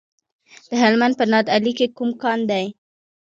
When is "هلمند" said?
0.81-1.13